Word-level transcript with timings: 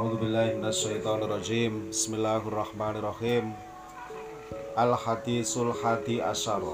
A'udzu 0.00 0.16
billahi 0.16 0.56
minasyaitonir 0.56 1.28
rajim. 1.28 1.92
Bismillahirrahmanirrahim. 1.92 3.52
Al 4.72 4.96
hadisul 4.96 5.76
hadi 5.76 6.24
asyara. 6.24 6.72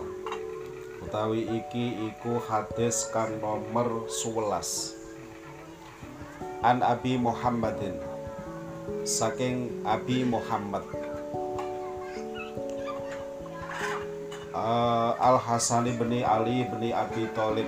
Utawi 1.02 1.42
iki 1.58 2.06
iku 2.06 2.38
hadis 2.46 3.10
kang 3.10 3.34
nomor 3.42 4.06
11. 4.06 4.94
An 6.62 6.86
Abi 6.86 7.18
Muhammadin. 7.18 7.98
Saking 9.02 9.82
Abi 9.82 10.22
Muhammad. 10.22 10.86
Uh, 14.54 15.18
Al 15.18 15.42
Hasan 15.42 15.90
bin 15.98 16.22
Ali 16.22 16.62
bin 16.62 16.94
Abi 16.94 17.26
Thalib 17.34 17.66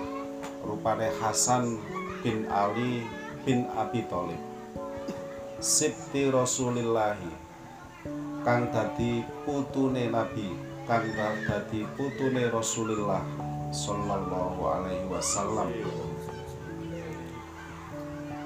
rupane 0.63 1.11
Hasan 1.19 1.83
bin 2.23 2.47
Ali 2.47 3.03
bin 3.43 3.67
Abi 3.75 4.07
Thalib 4.07 4.39
Sibti 5.59 6.31
Rasulillahi. 6.31 7.35
Kang 8.47 8.71
dadi 8.71 9.27
putune 9.43 10.07
Nabi 10.07 10.55
kang 10.87 11.03
dadi 11.51 11.83
putune 11.99 12.47
Rasulillah 12.47 13.27
sallallahu 13.75 14.63
alaihi 14.63 15.11
wasallam. 15.11 15.75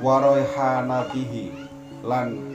Waroihanatihi 0.01 1.53
lan 2.01 2.49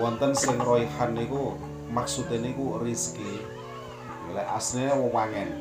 wonten 0.00 0.32
sing 0.32 0.56
roihan 0.56 1.12
niku 1.12 1.60
maksude 1.92 2.40
niku 2.40 2.80
rizki. 2.80 3.44
Lek 4.32 4.48
asline 4.56 4.88
wewangen 4.88 5.52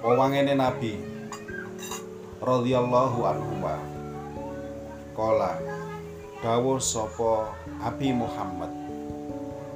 wewangene 0.00 0.56
Nabi 0.56 1.04
radhiyallahu 2.40 3.28
anhu 3.28 3.60
Kola 5.20 5.52
dawuh 6.40 6.80
sapa 6.80 7.52
Abi 7.84 8.08
Muhammad. 8.08 8.72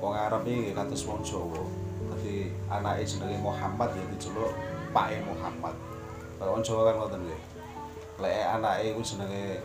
Wong 0.01 0.17
Arab 0.17 0.49
iki 0.49 0.73
kados 0.73 1.05
wong 1.05 1.21
Jawa. 1.21 1.61
Dadi 2.09 2.49
anake 2.73 3.05
jenenge 3.05 3.37
Muhammad 3.45 3.93
ya 3.93 4.09
diceluk 4.09 4.57
Pake 4.97 5.21
Muhammad. 5.29 5.77
Kalau 6.41 6.57
wong 6.57 6.65
Jawa 6.65 6.89
kan 6.89 6.95
ngoten 6.97 7.21
nggih. 7.29 7.43
Lek 8.25 8.41
anake 8.57 8.97
iku 8.97 9.01
jenenge 9.05 9.61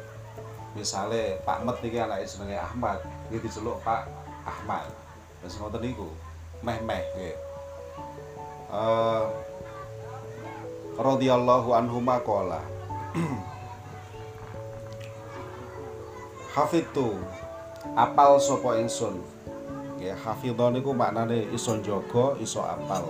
misale 0.76 1.40
Pak 1.48 1.64
Met 1.64 1.80
iki 1.80 1.96
anake 1.96 2.28
jenenge 2.28 2.60
Ahmad, 2.60 3.00
iki 3.32 3.48
diceluk 3.48 3.80
Pak 3.80 4.04
Ahmad. 4.44 4.84
Wis 5.40 5.56
ngoten 5.64 5.80
niku. 5.80 6.12
Meh-meh 6.60 7.08
nggih. 7.16 7.36
Eh 8.68 9.26
radhiyallahu 11.00 11.72
anhu 11.72 12.04
maqala. 12.04 12.68
hafidtu. 16.54 17.18
Apal 17.96 18.38
sapa 18.44 18.76
ingsun 18.80 19.24
ya 20.00 20.16
hafidhon 20.16 20.80
niku 20.80 20.96
maknane 20.96 21.48
iso 21.52 21.76
jaga 21.84 22.36
iso 22.40 22.64
apal. 22.64 23.08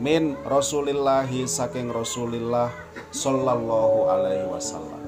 Min 0.00 0.34
rasulillahi 0.48 1.44
saking 1.44 1.92
rasulillah 1.92 2.72
sallallahu 3.14 4.10
alaihi 4.10 4.46
wasallam. 4.48 5.02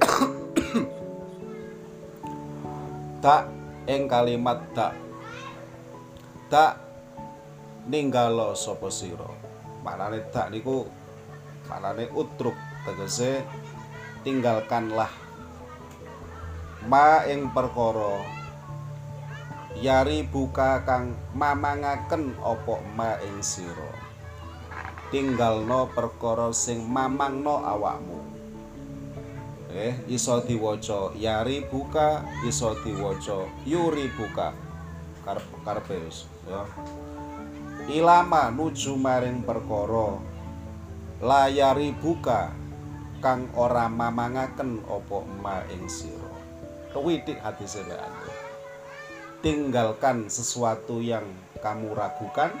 Tak 3.20 3.52
ing 3.84 4.08
kalimat 4.08 4.64
tak. 4.72 4.96
Tak 6.48 6.80
ninggalo 7.84 8.56
sapa 8.56 8.88
sira. 8.88 9.28
Maknane 9.84 10.24
tak 10.32 10.48
niku 10.48 10.88
maknane 11.68 12.08
utruk 12.16 12.56
tegese 12.88 13.44
tinggalkanlah 14.24 15.12
ma 16.88 17.28
ing 17.28 17.52
perkara. 17.52 18.24
Yari 19.76 20.24
buka 20.24 20.80
kang 20.88 21.12
mamangaken 21.36 22.36
apa 22.40 22.74
ma 22.96 23.20
ing 23.20 23.44
sira. 23.44 23.92
Tinggalno 25.12 25.92
perkara 25.92 26.48
sing 26.56 26.88
mamangno 26.88 27.60
awakmu. 27.60 28.20
Eh 29.70 29.94
iso 30.08 30.40
diwaca 30.42 31.14
yari 31.14 31.68
buka 31.68 32.24
iso 32.48 32.72
diwaca 32.80 33.44
yuri 33.68 34.08
buka. 34.16 34.56
Karepe 35.64 36.00
ya. 36.48 36.64
Ilama 37.92 38.48
nuju 38.48 38.96
maring 38.96 39.44
perkara. 39.44 40.16
Layari 41.20 41.92
buka 41.92 42.56
kang 43.20 43.52
ora 43.52 43.84
mamangaken 43.92 44.80
apa 44.88 45.18
ma 45.44 45.60
ing 45.68 45.84
sira 45.84 46.29
kewidik 46.90 47.38
hati 47.40 47.66
sebean 47.66 48.12
tinggalkan 49.40 50.28
sesuatu 50.28 51.00
yang 51.00 51.24
kamu 51.64 51.96
ragukan 51.96 52.52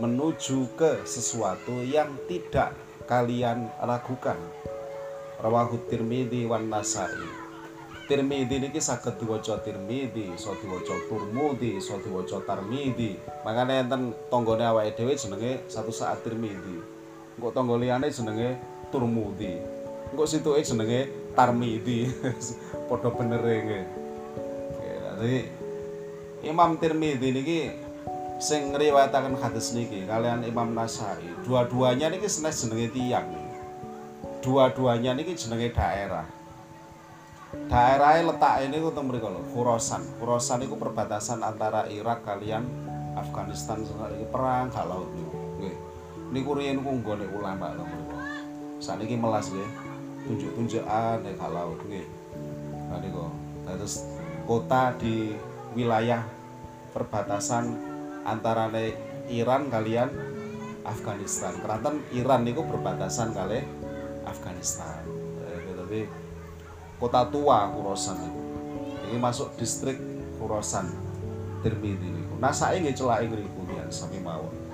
menuju 0.00 0.72
ke 0.72 1.04
sesuatu 1.04 1.84
yang 1.84 2.16
tidak 2.24 2.72
kalian 3.04 3.68
ragukan. 3.76 4.40
Rawahu 5.42 5.90
tirmidhi 5.92 6.48
wan 6.48 6.72
nasai. 6.72 7.12
Tirmidhi 8.08 8.56
niki 8.56 8.80
saged 8.80 9.20
diwaca 9.20 9.60
tirmidhi 9.60 10.32
iso 10.32 10.56
diwaca 10.58 10.96
turmudi 11.12 11.76
iso 11.76 12.00
diwaca 12.00 12.40
tarmidhi 12.44 13.20
makane 13.46 13.84
enten 13.84 14.16
tanggane 14.32 14.64
awake 14.68 14.96
dhewe 14.98 15.14
jenenge 15.14 15.64
satu 15.70 15.94
saat 15.94 16.20
tirmidhi 16.26 16.82
engko 17.38 17.54
tangga 17.54 17.78
liyane 17.78 18.10
jenenge 18.10 18.58
turmudi 18.90 19.54
engko 20.12 20.24
situke 20.28 20.60
jenenge 20.60 21.08
tarmidhi 21.32 22.08
padha 22.88 23.10
bener 23.12 23.42
nggih. 23.42 23.86
Jadi 25.22 25.36
Imam 26.42 26.74
Tirmidzi 26.74 27.30
niki 27.30 27.58
sing 28.42 28.74
ngriwayataken 28.74 29.38
hadis 29.38 29.70
niki 29.70 30.02
kalian 30.02 30.42
Imam 30.42 30.74
Nasai, 30.74 31.22
dua-duanya 31.46 32.10
niki 32.10 32.26
senes 32.26 32.58
jenenge 32.58 32.90
tiyang. 32.90 33.30
Dua-duanya 34.42 35.14
niki 35.14 35.38
jenenge 35.38 35.70
daerah. 35.70 36.26
Daerahnya 37.52 38.32
letak 38.32 38.64
ini 38.64 38.80
untuk 38.80 39.04
mereka 39.06 39.28
loh, 39.28 39.44
Khurasan. 39.52 40.02
Khurasan 40.18 40.64
itu 40.64 40.74
perbatasan 40.74 41.44
antara 41.44 41.86
Irak 41.86 42.24
kalian 42.26 42.64
Afghanistan 43.14 43.84
ini 43.84 44.26
perang 44.26 44.72
gak 44.72 44.88
laut 44.88 45.06
niku. 45.12 45.38
Nggih. 45.60 45.76
Niku 46.32 46.50
riyen 46.56 46.80
ulama 46.82 47.76
to 47.76 47.84
mriku. 47.84 48.16
Saniki 48.80 49.14
melas 49.20 49.52
nggih. 49.52 49.91
Tunjuk-tunjukan 50.22 51.26
nek 51.26 51.34
gak 51.38 51.50
laut 51.50 51.80
nggih 51.86 52.06
niku. 53.02 53.26
Terus 53.66 54.06
kota 54.46 54.94
di 54.98 55.34
wilayah 55.72 56.22
perbatasan 56.92 57.72
antara 58.22 58.68
Iran 59.32 59.70
kalian 59.72 60.10
Afghanistan. 60.82 61.54
Keranten 61.58 62.02
Iran 62.14 62.42
niku 62.46 62.66
perbatasan 62.66 63.34
kali 63.34 63.62
Afghanistan. 64.26 65.02
Jadi 65.92 66.08
kota 66.96 67.28
tua 67.28 67.68
Khurasan. 67.68 68.16
Ini 69.10 69.20
masuk 69.20 69.52
distrik 69.60 70.00
Khurasan 70.40 70.88
Tirmidzi 71.60 72.08
niku. 72.08 72.40
Nah 72.40 72.48
saya 72.48 72.80
nggih 72.80 72.96
celake 72.96 73.28
yen 73.28 73.90
sami 73.92 74.16
mawon. 74.24 74.71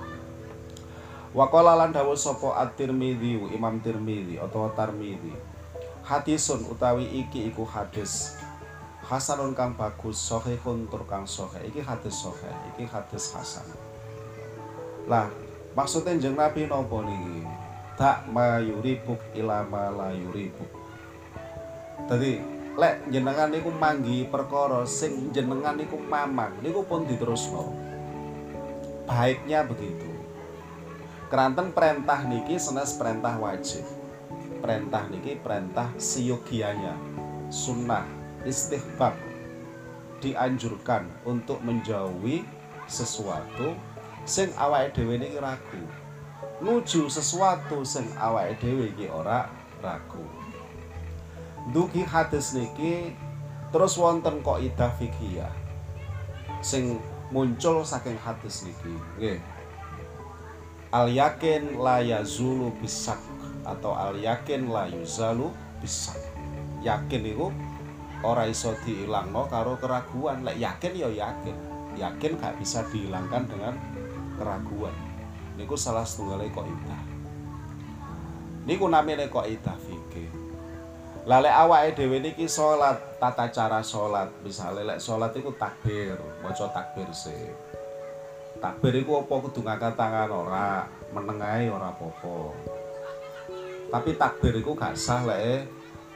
Waqala 1.29 1.77
lan 1.77 1.93
dawuh 1.93 2.17
sapa 2.17 2.57
At-Tirmidzi 2.65 3.53
Imam 3.53 3.77
Tirmidzi 3.77 4.41
atau 4.41 4.73
Tarmidzi 4.73 5.33
hadisun 6.01 6.65
utawi 6.73 7.05
iki 7.05 7.53
iku 7.53 7.69
hadis. 7.69 8.33
Hasanun 9.05 9.53
kang 9.53 9.77
bagus 9.77 10.17
sahihun 10.17 10.89
tur 10.89 11.05
kang 11.05 11.29
sahih. 11.29 11.69
Iki 11.69 11.85
hadis 11.85 12.17
sahih 12.17 12.53
iki 12.73 12.89
hadis 12.89 13.29
hasan. 13.33 13.65
Lah 15.05 15.29
maksudnya 15.77 16.17
jeng 16.17 16.33
nabi 16.33 16.65
nopo 16.65 17.05
niki? 17.05 17.45
Tak 17.93 18.25
mayuribuk 18.31 19.19
ilama 19.37 19.91
la 19.91 20.09
yuribuk 20.15 20.79
tadi 22.09 22.41
lek 22.73 23.11
jenengan 23.13 23.53
niku 23.53 23.69
manggi 23.69 24.25
perkara 24.25 24.81
sing 24.87 25.29
jenengan 25.29 25.77
niku 25.77 26.01
mamang 26.01 26.57
niku 26.65 26.81
pun 26.81 27.05
diterusno. 27.05 27.69
Baiknya 29.05 29.61
begitu 29.65 30.18
keranten 31.29 31.69
perintah 31.69 32.25
niki 32.25 32.57
senes 32.57 32.97
perintah 32.97 33.37
wajib. 33.37 33.85
Perintah 34.59 35.05
niki 35.07 35.37
perintah 35.37 35.93
siyogianya. 35.95 36.97
Sunnah 37.53 38.03
istihbab. 38.43 39.13
Dianjurkan 40.19 41.07
untuk 41.23 41.63
menjauhi 41.63 42.43
sesuatu 42.89 43.77
sing 44.25 44.51
awake 44.57 44.97
dhewe 44.97 45.15
niki 45.21 45.37
ragu. 45.39 45.85
Nuju 46.59 47.07
sesuatu 47.07 47.85
sing 47.85 48.09
awake 48.19 48.59
dhewe 48.59 48.91
iki 48.91 49.07
ora 49.07 49.47
ragu. 49.79 50.25
Dugi 51.69 52.03
hadis 52.03 52.57
niki 52.57 53.13
terus 53.69 53.95
wonten 54.01 54.41
kok 54.41 54.59
idah 54.59 54.91
fikih 54.97 55.45
sing 56.59 56.97
muncul 57.29 57.85
saking 57.85 58.17
hadis 58.17 58.65
niki. 58.65 58.97
Nggih 59.15 59.39
al 60.89 61.07
yakin 61.09 61.77
la 61.77 62.01
yazulu 62.01 62.73
bisak 62.81 63.21
atau 63.65 63.93
al 63.93 64.17
yakin 64.17 64.69
la 64.69 64.89
yuzalu 64.89 65.53
bisa 65.79 66.17
yakin 66.81 67.21
iku 67.29 67.53
ora 68.25 68.49
iso 68.49 68.75
diilangno 68.83 69.47
karo 69.47 69.77
keraguan. 69.77 70.43
Lek 70.43 70.57
yakin 70.59 70.93
ya 70.97 71.09
yakin. 71.09 71.55
Yakin 71.99 72.39
gak 72.39 72.55
bisa 72.61 72.85
dihilangkan 72.89 73.43
dengan 73.49 73.75
keraguan. 74.39 74.95
Niku 75.59 75.75
salah 75.75 76.07
setunggal 76.07 76.47
kok 76.47 76.63
indah 76.63 77.19
niku 78.69 78.85
namanya 78.85 79.25
kok 79.25 79.49
indah 79.49 79.73
fikih 79.81 80.29
Lale 81.27 81.51
awake 81.51 81.93
dhewe 81.93 82.17
niki 82.23 82.49
salat, 82.49 82.97
tata 83.21 83.51
cara 83.53 83.85
salat. 83.85 84.33
Misale 84.41 84.81
lek 84.81 84.97
salat 84.97 85.29
iku 85.37 85.53
takbir, 85.53 86.17
maca 86.41 86.65
takbir 86.73 87.05
sih. 87.13 87.53
Takbir 88.59 88.93
iku 88.99 89.23
apa 89.23 89.33
kudu 89.39 89.63
ngangkat 89.63 89.95
tangan 89.95 90.29
ora, 90.29 90.83
menengahi 91.15 91.71
ora 91.71 91.95
apa-apa. 91.95 92.51
Tapi 93.89 94.09
takbir 94.19 94.53
iku 94.59 94.75
gak 94.75 94.99
sah 94.99 95.23
lek 95.23 95.65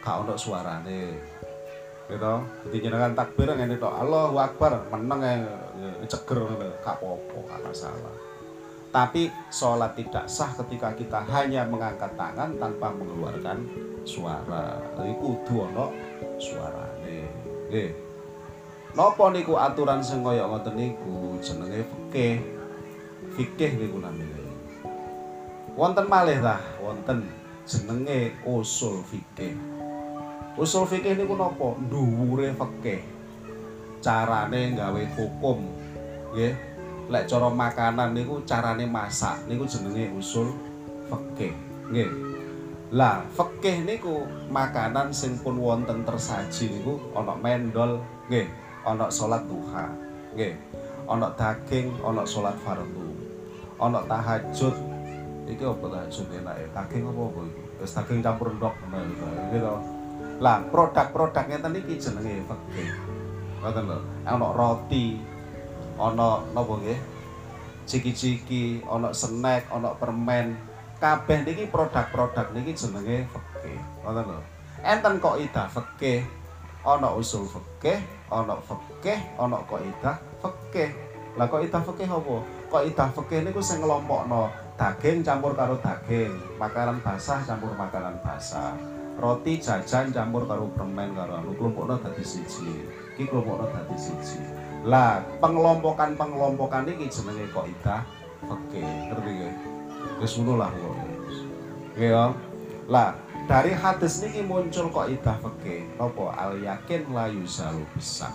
gak 0.04 0.28
ono 0.28 0.36
suarane. 0.36 1.04
Gitu. 2.12 2.36
Jadi 2.68 2.78
jenengan 2.84 3.16
takbir 3.16 3.48
ngene 3.48 3.80
tok, 3.80 3.96
Allahu 3.96 4.36
Akbar, 4.36 4.92
meneng 4.92 5.48
ceger 6.04 6.44
ngono, 6.44 6.68
gak 6.84 7.00
apa-apa, 7.00 7.38
gak 7.48 7.62
masalah. 7.64 8.16
Tapi 8.94 9.32
sholat 9.50 9.98
tidak 9.98 10.30
sah 10.30 10.52
ketika 10.54 10.94
kita 10.94 11.26
hanya 11.32 11.66
mengangkat 11.66 12.14
tangan 12.14 12.60
tanpa 12.62 12.94
mengeluarkan 12.94 13.66
suara. 14.06 14.78
Iki 15.00 15.16
kudu 15.18 15.66
ana 15.66 15.90
suarane. 16.38 17.26
Napa 18.94 19.34
niku 19.34 19.58
aturan 19.58 20.06
sing 20.06 20.22
kaya 20.22 20.46
ngoten 20.46 20.78
niku 20.78 21.42
jenenge 21.42 21.82
fikih. 21.82 22.38
Fikih 23.34 23.72
niku 23.82 23.98
namine. 23.98 24.46
Wonten 25.74 26.06
malih 26.06 26.38
ta, 26.38 26.62
wonten 26.78 27.26
jenenge 27.66 28.38
usul 28.46 29.02
fikih. 29.10 29.58
Usul 30.54 30.86
fikih 30.86 31.18
niku 31.18 31.34
napa? 31.34 31.74
Dhuwure 31.90 32.54
fikih. 32.54 33.02
Carane 34.06 34.78
gawe 34.78 35.04
hukum. 35.18 35.66
Nggih 36.34 36.54
lek 37.12 37.28
cara 37.28 37.52
makanan 37.52 38.16
niku 38.16 38.40
carane 38.48 38.88
masak 38.88 39.44
niku 39.52 39.68
jenenge 39.68 40.08
usul 40.16 40.56
fikih 41.12 41.52
nggih 41.92 42.10
lah 42.96 43.26
fikih 43.36 43.84
niku 43.84 44.24
makanan 44.48 45.12
sing 45.12 45.36
pun 45.44 45.60
wonten 45.60 46.08
tersaji 46.08 46.72
niku 46.72 46.96
ana 47.12 47.36
mendol 47.36 48.00
nggih 48.32 48.48
ana 48.84 49.08
salat 49.08 49.44
duha. 49.48 49.88
Nggih. 50.36 50.54
Ana 51.08 51.28
daging 51.36 51.92
ana 52.04 52.24
salat 52.24 52.56
fardu. 52.64 53.08
Ana 53.80 54.00
tahajud. 54.08 54.76
Iki 55.44 55.64
apa 55.64 55.86
tahajud 55.92 56.28
enak 56.32 56.56
ya? 56.56 56.68
Daging 56.72 57.04
apa 57.08 57.22
apa 57.28 57.40
iku 57.44 57.64
wis 57.84 57.92
daging 57.92 58.24
campur 58.24 58.48
ndok 58.56 58.72
gitu 59.52 59.68
lah 60.42 60.60
produk-produk 60.72 61.46
ngeten 61.46 61.78
iki 61.78 62.00
jenenge 62.00 62.44
fikih 62.48 62.90
ngoten 63.62 63.84
lho. 63.88 64.00
Ana 64.28 64.48
roti 64.52 65.20
ana 66.00 66.42
napa 66.52 66.74
nggih? 66.80 67.00
Ciki-ciki 67.88 68.84
ana 68.88 69.12
snack 69.16 69.68
ana 69.72 69.96
permen. 69.96 70.60
Kabeh 71.00 71.44
niki 71.44 71.68
produk-produk 71.72 72.52
niki 72.56 72.76
jenenge 72.76 73.28
fikih 73.30 73.80
ngoten 74.04 74.26
lho. 74.32 74.40
Enten 74.84 75.14
kok 75.24 75.40
ida 75.40 75.64
fikih 75.72 76.28
ana 76.84 77.10
usul 77.16 77.48
fikih 77.48 78.00
ana 78.28 78.60
fikih 78.64 79.20
ana 79.40 79.58
kok 79.64 79.82
ida 79.82 80.14
fikih 80.44 80.90
lah 81.40 81.48
kok 81.50 81.64
ida 81.64 81.80
fikih 81.80 82.08
apa 82.08 82.36
kok 82.70 82.84
ida 82.84 83.06
fikih 83.16 83.40
niku 83.48 83.60
sing 83.64 83.80
ngelompokno 83.82 84.52
daging 84.76 85.24
campur 85.24 85.56
karo 85.56 85.80
daging 85.80 86.36
makanan 86.60 87.00
basah 87.00 87.40
campur 87.48 87.72
makanan 87.74 88.20
basah 88.20 88.76
roti 89.18 89.58
jajan 89.58 90.12
campur 90.12 90.44
karo 90.46 90.68
permen 90.76 91.16
karo 91.16 91.40
anu 91.40 91.56
kelompokno 91.56 91.98
dadi 92.04 92.22
siji 92.22 92.70
iki 93.16 93.32
kelompokno 93.32 93.66
dadi 93.72 93.96
siji 93.96 94.64
lah, 94.84 95.24
pengelompokan-pengelompokan 95.40 96.84
ini 96.92 97.08
jenenge 97.08 97.48
ida 97.48 98.04
oke, 98.52 98.84
ngerti 98.84 99.32
nggih? 99.32 99.54
Wis 100.20 100.36
ngono 100.36 100.60
lah 100.60 100.68
kok. 100.76 100.96
Nggih 101.96 102.10
ya. 102.12 102.26
Lah, 102.92 103.16
dari 103.46 103.72
hadis 103.76 104.24
niki 104.24 104.42
muncul 104.44 104.90
kok 104.90 105.08
ida 105.12 105.36
oke, 105.44 105.76
apa 106.00 106.24
al 106.38 106.60
yakin 106.60 107.02
la 107.12 107.28
yusalu 107.28 107.84
bisa. 107.94 108.32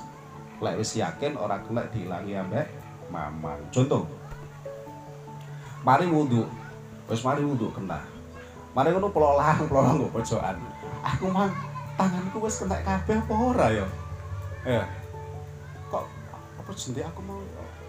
Lek 0.58 0.78
wis 0.82 0.98
yakin 0.98 1.38
ora 1.38 1.62
kena 1.62 1.86
diilangi 1.88 2.34
ambek 2.34 2.66
mamang. 3.08 3.62
Contoh. 3.70 4.04
Mari 5.86 6.10
wudu. 6.10 6.44
Wis 7.08 7.22
mari 7.22 7.40
wudu 7.46 7.70
kena. 7.72 8.02
Mari 8.76 8.92
ngono 8.92 9.08
pelolang, 9.08 9.64
pelolang 9.70 10.02
kok 10.06 10.12
pojokan. 10.12 10.56
Aku 11.02 11.30
mang 11.30 11.50
tanganku 11.94 12.42
wis 12.42 12.60
kena 12.60 12.76
kabeh 12.84 13.16
apa 13.22 13.34
ora 13.34 13.66
ya? 13.70 13.86
Ya 14.66 14.84
apa 16.68 16.76
jenenge 16.76 17.00
aku 17.08 17.20
mau 17.24 17.40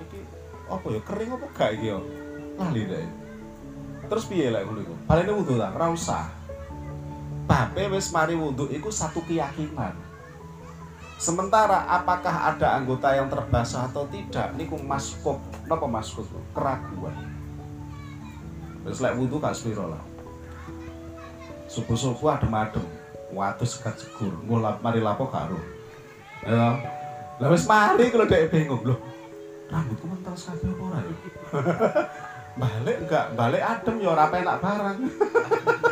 iki 0.08 0.24
apa 0.72 0.88
ya 0.88 1.00
kering 1.04 1.30
apa 1.36 1.46
gak 1.52 1.70
iki 1.76 1.92
ya 1.92 2.00
lali 2.56 2.88
deh 2.88 3.04
terus 4.08 4.24
piye 4.32 4.48
lek 4.48 4.64
ngono 4.64 4.80
iku 4.88 4.96
balene 5.04 5.36
wudu 5.36 5.60
ta 5.60 5.76
ora 5.76 5.92
usah 5.92 6.32
babe 7.50 7.90
wis 7.98 8.14
mari 8.14 8.38
wudu 8.38 8.70
iku 8.70 8.94
satu 8.94 9.26
keyakinan 9.26 9.98
Sementara 11.20 11.84
apakah 11.84 12.56
ada 12.56 12.80
anggota 12.80 13.12
yang 13.12 13.28
terbasah 13.28 13.92
atau 13.92 14.08
tidak 14.08 14.56
niku 14.56 14.80
maskuk 14.80 15.36
napa 15.68 15.84
maskuk 15.84 16.24
keraguan. 16.56 17.12
Wis 18.88 19.04
lek 19.04 19.20
wudu 19.20 19.36
gak 19.36 19.52
spiro 19.52 19.92
lah. 19.92 20.00
Subuh-subuh 21.68 22.40
adem 22.40 22.56
adem, 22.56 22.88
waduh 23.36 23.68
sekat 23.68 24.00
segur, 24.00 24.32
ngulap 24.48 24.80
mari 24.80 25.04
lapo 25.04 25.28
karo. 25.28 25.60
Ya, 26.48 26.80
lah 27.36 27.50
wis 27.52 27.68
mari 27.68 28.08
kalau 28.16 28.24
dhek 28.24 28.48
bingung 28.48 28.88
loh. 28.88 29.04
Rambutku 29.68 30.08
mental 30.08 30.40
sekali 30.40 30.72
apa 30.72 30.84
ora 30.88 31.00
ya? 31.04 31.16
balik 32.64 32.98
enggak, 33.04 33.26
balik 33.36 33.62
adem 33.68 33.96
ya 34.00 34.08
ora 34.16 34.32
enak 34.32 34.58
barang. 34.64 34.98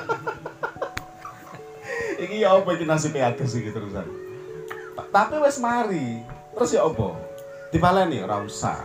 iki 2.27 2.43
ya 2.43 2.59
apa 2.59 2.69
iki 2.75 2.83
nasib 2.83 3.15
adus 3.15 3.55
iki 3.55 3.71
terusan. 3.71 4.05
Tapi 5.09 5.35
wis 5.39 5.57
mari. 5.63 6.21
Terus 6.53 6.75
ya 6.75 6.83
apa? 6.83 7.15
Dibaleni 7.71 8.19
ora 8.19 8.43
usah. 8.43 8.83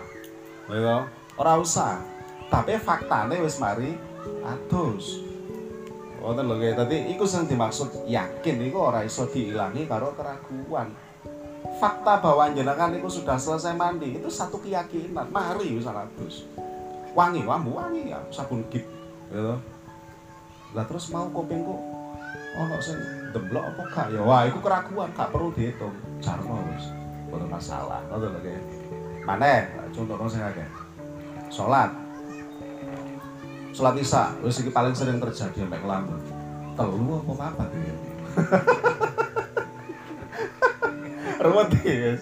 Ya, 0.71 1.11
ora 1.35 1.59
usah. 1.59 1.99
Tapi 2.47 2.79
faktane 2.79 3.43
wis 3.43 3.59
mari 3.59 3.99
adus. 4.47 5.19
Wonten 6.23 6.47
lho 6.47 6.55
nggih, 6.55 6.79
dadi 6.79 6.97
iku 7.11 7.27
sing 7.27 7.51
dimaksud 7.51 8.07
yakin 8.07 8.63
iku 8.63 8.95
ora 8.95 9.03
iso 9.03 9.27
diilangi 9.27 9.91
karo 9.91 10.15
keraguan 10.15 10.95
fakta 11.83 12.23
bahwa 12.23 12.47
jenengan 12.55 12.95
itu 12.95 13.09
sudah 13.11 13.39
selesai 13.39 13.75
mandi 13.75 14.15
itu 14.19 14.31
satu 14.31 14.63
keyakinan 14.63 15.27
mari 15.35 15.75
wis 15.75 15.87
adus 15.87 16.47
wangi 17.15 17.43
wambu 17.43 17.75
wangi 17.75 18.11
ya 18.15 18.23
sabun 18.31 18.63
gip 18.71 18.87
gitu 19.31 19.59
lah 20.73 20.85
terus 20.89 21.11
mau 21.13 21.29
kupingku 21.29 22.02
ono 22.53 22.77
sing 22.81 22.97
demblok 23.33 23.65
apa 23.73 23.83
gak 23.93 24.07
ya? 24.13 24.21
Wah 24.21 24.45
itu 24.45 24.61
keraguan 24.61 25.09
gak 25.17 25.33
perlu 25.33 25.49
dihitung. 25.57 25.95
Jarno 26.21 26.61
wis. 26.73 26.85
Boten 27.33 27.49
masalah 27.49 28.05
ngono 28.13 28.29
lho 28.29 28.39
nggih 28.45 28.61
maneh 29.25 29.73
contohno 29.95 30.29
sing 30.29 30.45
akeh. 30.45 30.69
Salat 31.49 31.91
salat 33.73 33.97
isya 33.97 34.37
wis 34.45 34.61
iki 34.61 34.69
paling 34.69 34.93
sering 34.93 35.17
terjadi 35.17 35.65
sampai 35.65 35.81
kelamben 35.81 36.21
telu 36.77 37.25
apa 37.25 37.57
apa 37.57 37.65
ya 37.73 37.97
ruwet 41.45 41.73
guys 41.81 42.21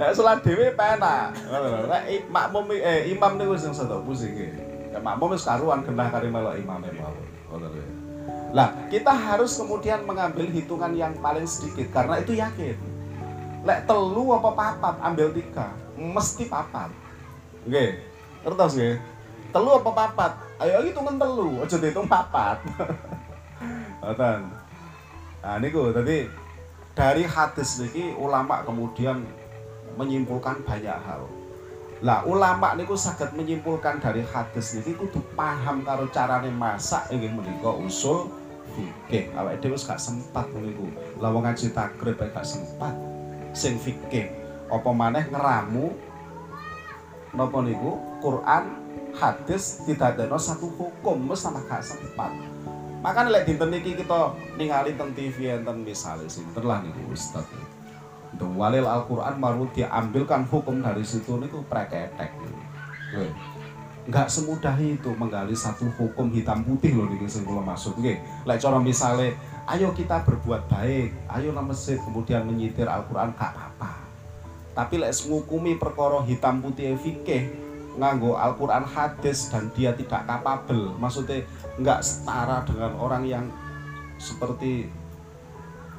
Nek 0.00 0.16
salat 0.16 0.40
dhewe 0.40 0.72
penak. 0.72 1.36
Nek 1.92 2.24
makmum 2.32 2.72
eh 2.72 3.12
imam 3.12 3.36
niku 3.36 3.52
sing 3.52 3.76
sedo 3.76 4.00
pusing. 4.00 4.32
Nek 4.96 5.04
makmum 5.04 5.36
wis 5.36 5.44
karuan 5.44 5.84
genah 5.84 6.08
kari 6.08 6.32
melok 6.32 6.56
imame 6.56 6.88
mawon. 6.96 7.20
Lah, 8.50 8.74
kita 8.90 9.14
harus 9.14 9.54
kemudian 9.54 10.02
mengambil 10.02 10.50
hitungan 10.50 10.90
yang 10.98 11.14
paling 11.22 11.46
sedikit 11.46 11.86
karena 11.94 12.18
itu 12.18 12.34
yakin. 12.34 12.74
Lek 13.62 13.84
telu 13.86 14.34
apa 14.34 14.50
papat 14.56 14.94
ambil 15.04 15.30
tiga, 15.36 15.70
mesti 15.94 16.48
papat. 16.48 16.90
Nggih. 17.68 18.00
Ngertos 18.42 18.72
nggih? 18.74 18.96
Telu 19.52 19.70
apa 19.76 19.90
papat? 19.92 20.32
Ayo 20.58 20.82
hitungan 20.82 21.20
telu, 21.20 21.60
aja 21.60 21.76
dihitung 21.76 22.08
papat. 22.08 22.58
Ngoten. 24.02 24.40
Nah 25.40 25.56
niku 25.60 25.92
tadi 25.92 26.24
dari 26.96 27.24
hadis 27.24 27.80
niki 27.84 28.16
ulama 28.16 28.64
kemudian 28.64 29.22
menyimpulkan 29.94 30.64
banyak 30.64 30.96
hal. 31.06 31.28
Lah 32.00 32.24
ulama 32.24 32.72
niku 32.80 32.96
saged 32.96 33.36
menyimpulkan 33.36 34.00
dari 34.00 34.24
hadis 34.24 34.80
niki 34.80 34.96
kudu 34.96 35.20
paham 35.36 35.84
karo 35.84 36.08
carane 36.08 36.48
masak 36.48 37.12
inggih 37.12 37.28
menika 37.28 37.76
usul 37.76 38.39
fikih. 38.80 39.28
Awake 39.36 39.60
dhewe 39.60 39.76
gak 39.76 40.00
sempat 40.00 40.48
niku. 40.56 40.88
Lah 41.20 41.28
wong 41.28 41.44
ngaji 41.44 41.76
takrib 41.76 42.16
gak 42.16 42.46
sempat 42.46 42.96
sing 43.52 43.76
fikih. 43.76 44.32
Apa 44.72 44.90
maneh 44.96 45.28
ngeramu 45.28 45.92
napa 47.36 47.62
niku 47.62 48.00
Quran 48.18 48.64
hadis 49.14 49.84
tidak 49.86 50.18
ada 50.18 50.38
satu 50.38 50.66
hukum 50.66 51.30
mesti 51.30 51.50
gak 51.66 51.82
sempat 51.82 52.32
Makanya 53.00 53.32
lek 53.32 53.44
dinten 53.48 53.72
iki 53.72 53.96
kita 53.96 54.36
ningali 54.60 54.92
teng 54.92 55.16
TV 55.16 55.56
enten 55.56 55.80
misale 55.80 56.28
sinten 56.28 56.60
lah 56.68 56.84
niku 56.84 57.00
Ustaz. 57.16 57.48
Untuk 58.36 58.52
walil 58.60 58.84
Al-Qur'an 58.84 59.40
maru 59.40 59.72
diambilkan 59.72 60.44
hukum 60.44 60.84
dari 60.84 61.00
situ 61.00 61.40
niku 61.40 61.64
preketek. 61.64 62.28
Enggak 64.08 64.32
semudah 64.32 64.76
itu 64.80 65.12
menggali 65.16 65.52
satu 65.52 65.88
hukum 65.96 66.32
hitam 66.32 66.64
putih 66.64 66.96
loh 66.96 67.06
niki 67.10 67.28
sing 67.28 67.44
kula 67.44 67.60
maksud 67.60 68.00
nggih. 68.00 68.16
Lek 68.48 68.58
cara 68.60 68.80
misale 68.80 69.36
ayo 69.68 69.92
kita 69.92 70.24
berbuat 70.24 70.66
baik, 70.72 71.12
ayo 71.28 71.52
nang 71.52 71.68
masjid 71.68 72.00
kemudian 72.00 72.48
menyitir 72.48 72.88
Al-Qur'an 72.88 73.36
gak 73.36 73.52
apa-apa. 73.52 74.00
Tapi 74.72 74.94
lek 74.98 75.12
ngukumi 75.28 75.76
perkara 75.76 76.24
hitam 76.24 76.64
putih 76.64 76.96
fikih 76.96 77.52
nganggo 78.00 78.40
Al-Qur'an 78.40 78.88
hadis 78.88 79.52
dan 79.52 79.68
dia 79.76 79.92
tidak 79.92 80.24
kapabel, 80.24 80.96
maksudnya 80.96 81.44
nggak 81.76 82.00
setara 82.00 82.64
dengan 82.64 82.92
orang 83.00 83.24
yang 83.28 83.44
seperti 84.20 84.88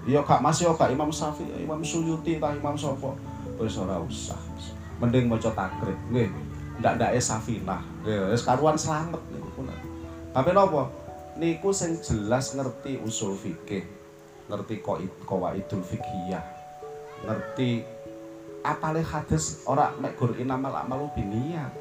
ya 0.06 0.22
kak 0.22 0.42
mas 0.42 0.62
ya 0.62 0.74
kak 0.78 0.94
Imam 0.94 1.10
Syafi'i 1.10 1.66
Imam 1.66 1.82
Suyuti 1.82 2.38
tah 2.38 2.54
Imam 2.54 2.78
Sopo 2.78 3.18
wis 3.58 3.78
ora 3.78 3.98
usah 4.02 4.38
mending 5.02 5.30
maca 5.30 5.50
takrib 5.54 5.98
nggih 6.14 6.30
ndak 6.82 6.98
ndak 6.98 7.14
Safinah. 7.22 7.86
Ya 8.04 8.34
wis 8.34 8.42
karuan 8.42 8.76
slamet 8.76 9.22
niku 9.30 9.64
tapi 10.32 10.50
napa 10.56 10.90
niku 11.38 11.70
sing 11.70 12.02
jelas 12.02 12.58
ngerti 12.58 12.98
usul 13.06 13.38
fikih. 13.38 13.86
Ngerti 14.50 14.84
qawaidul 15.24 15.86
fikhiyah 15.86 16.44
ngerti 17.22 17.86
apale 18.66 19.06
hadis 19.06 19.62
ora 19.70 19.94
mek 20.02 20.18
gur 20.18 20.34
inamal 20.38 20.74
amalu 20.74 21.10
biniyat 21.14 21.72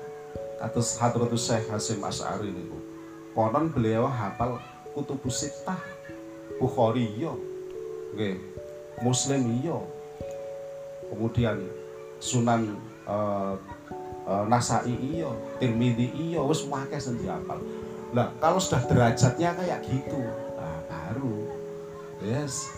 kados 0.61 1.01
Hadratus 1.01 1.49
Syekh 1.49 1.73
Hasim 1.73 2.05
Asy'ari 2.05 2.53
niku. 2.53 2.77
Konon 3.33 3.73
beliau 3.73 4.05
hafal 4.05 4.61
kutubus 4.93 5.41
sitah 5.41 5.81
Bukhari 6.61 7.09
iya. 7.17 7.33
Nggih. 8.13 8.37
Muslim 9.01 9.49
iya. 9.65 9.79
Kemudian 11.09 11.57
Sunan 12.21 12.77
uh, 13.09 13.57
uh, 14.31 14.45
Nasai 14.47 14.95
iya 14.95 15.27
Tirmidzi 15.59 16.15
iya 16.15 16.41
wis 16.47 16.63
akeh 16.71 17.01
sing 17.03 17.19
dihafal. 17.19 17.59
Lah 18.15 18.31
kalau 18.39 18.63
sudah 18.63 18.87
derajatnya 18.87 19.51
kayak 19.59 19.83
gitu 19.91 20.23
nah, 20.55 20.79
baru. 20.87 21.35
Yes. 22.23 22.71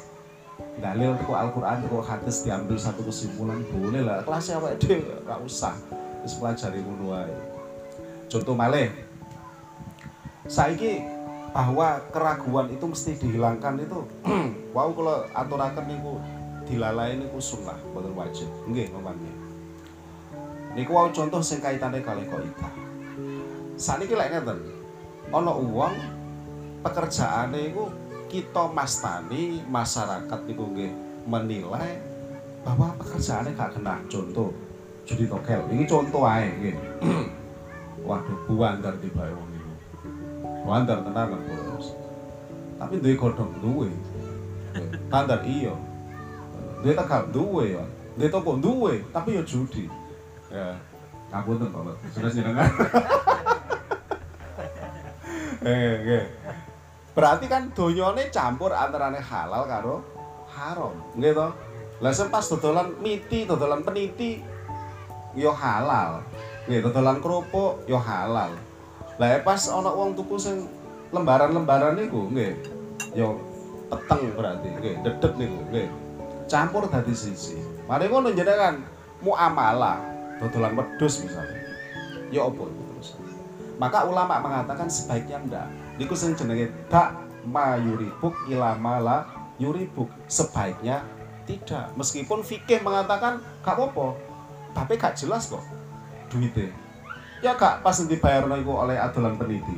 Dalil 0.81 1.13
ke 1.21 1.29
Al-Quran 1.29 1.85
ke 1.85 1.97
hadis 2.01 2.49
diambil 2.49 2.81
satu 2.81 3.05
kesimpulan 3.05 3.61
boleh 3.69 4.01
lah. 4.01 4.25
Kelasnya 4.25 4.57
apa 4.57 4.69
itu 4.73 5.05
nggak 5.05 5.41
usah. 5.45 5.77
Wis 6.25 6.35
pelajari 6.41 6.81
ngono 6.81 7.29
contoh 8.33 8.57
malih. 8.57 8.89
Saiki 10.49 11.05
bahwa 11.53 12.01
keraguan 12.11 12.73
itu 12.73 12.83
mesti 12.89 13.13
dihilangkan 13.21 13.77
itu 13.85 14.09
wow 14.75 14.89
kalau 14.97 15.29
aturaken 15.37 15.85
niku 15.85 16.17
dilalai 16.65 17.21
niku 17.21 17.37
sunnah 17.39 17.77
boten 17.93 18.17
wajib. 18.17 18.49
Nggih 18.65 18.89
ngomongnya 18.97 19.42
niku 20.73 20.91
wow 20.93 21.09
contoh 21.13 21.43
sing 21.45 21.61
kaitane 21.61 22.01
kali 22.01 22.25
kaidah 22.27 22.73
saniki 23.77 24.17
lek 24.17 24.33
ngeten 24.33 24.59
ana 25.33 25.53
uang 25.53 25.95
pekerjaane 26.83 27.73
iku 27.73 27.89
kita 28.29 28.73
mastani 28.73 29.61
masyarakat 29.69 30.41
niku 30.49 30.65
nggih 30.73 30.93
menilai 31.29 32.01
bahwa 32.63 32.95
pekerjaannya 32.99 33.55
gak 33.55 33.79
kena 33.79 34.01
contoh 34.09 34.51
jadi 35.05 35.27
tokel 35.29 35.63
ini 35.71 35.85
contoh 35.85 36.23
aja 36.25 36.73
waduh 38.07 38.39
buandar 38.49 38.95
di 38.99 39.11
bawah 39.11 39.53
Wantar 40.63 41.03
tenanan 41.03 41.43
bos. 41.43 41.91
Tapi 42.79 43.03
duwe 43.03 43.15
godhong 43.19 43.51
duwe. 43.59 43.91
Tandar 45.11 45.43
iya. 45.43 45.75
Duwe 46.83 46.95
tekap 46.95 47.35
duwe. 47.35 47.83
Duwe 48.15 48.29
toko 48.31 48.55
duwe, 48.63 49.03
tapi 49.11 49.35
ya 49.35 49.43
judi. 49.43 49.91
Ya, 50.53 50.77
ngapunten 51.33 51.73
Pak. 51.73 51.97
Sudah 52.13 52.31
jenengan. 52.31 52.69
Eh, 55.63 55.95
nggih. 56.03 56.27
Berarti 57.15 57.47
kan 57.47 57.71
donyane 57.71 58.35
campur 58.35 58.75
antarane 58.75 59.23
halal 59.23 59.63
karo 59.71 60.03
haram. 60.51 60.91
Nggih 61.15 61.39
to? 61.39 61.49
Lah 62.03 62.11
pas 62.11 62.45
dodolan 62.51 62.99
miti, 62.99 63.47
dodolan 63.47 63.87
peniti 63.87 64.43
yo 65.39 65.49
ya 65.49 65.53
halal. 65.55 66.27
Nggih, 66.67 66.83
dodolan 66.83 67.23
kerupuk 67.23 67.87
yo 67.87 67.95
ya 67.95 67.99
halal. 68.03 68.51
Lah 69.23 69.39
pas 69.47 69.71
ana 69.71 69.95
wong 69.95 70.19
tuku 70.19 70.35
sing 70.35 70.67
lembaran-lembaran 71.15 71.95
niku 71.95 72.27
nggih. 72.27 72.59
Ya 73.15 73.31
peteng 73.87 74.35
berarti 74.35 74.67
nggih, 74.67 74.95
dedeg 75.07 75.33
niku 75.39 75.59
nggih. 75.71 75.89
Campur 76.51 76.91
dadi 76.91 77.15
siji. 77.15 77.63
Mari 77.87 78.11
ngono 78.11 78.35
jenengan 78.35 78.83
muamalah 79.23 80.12
dodolan 80.43 80.75
wedhus 80.75 81.23
misalnya. 81.23 81.63
Ya 82.35 82.43
apa 82.43 82.67
terus. 82.67 83.15
Maka 83.79 84.03
ulama 84.11 84.43
mengatakan 84.43 84.91
sebaiknya 84.91 85.39
ndak. 85.47 85.67
Niku 86.03 86.19
sing 86.19 86.35
jenenge 86.35 86.75
tak 86.91 87.15
mayuribuk 87.47 88.35
ilamala 88.51 89.31
yuribuk. 89.63 90.11
Sebaiknya 90.27 91.07
tidak. 91.47 91.95
Meskipun 91.95 92.43
fikih 92.43 92.83
mengatakan 92.83 93.39
gak 93.63 93.79
apa-apa. 93.79 94.19
Tapi 94.75 94.99
gak 94.99 95.15
jelas 95.15 95.47
kok 95.47 95.63
duitnya 96.33 96.73
ya 97.45 97.53
kak 97.53 97.85
pas 97.85 98.01
dibayar 98.01 98.49
iku 98.57 98.73
oleh 98.73 98.97
adolan 98.97 99.37
peniti 99.37 99.77